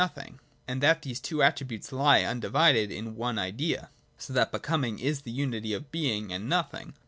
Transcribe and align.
Nothing: 0.01 0.39
and 0.67 0.81
that 0.81 1.03
these 1.03 1.19
two 1.19 1.43
attributes 1.43 1.91
lie 1.91 2.23
undivided 2.23 2.91
in 2.91 3.05
the 3.05 3.11
one 3.11 3.37
idea: 3.37 3.91
so 4.17 4.33
that 4.33 4.51
Becoming 4.51 4.97
is 4.97 5.21
the 5.21 5.31
unity 5.31 5.73
of 5.75 5.91
Being 5.91 6.33
and 6.33 6.49
Nothing. 6.49 6.95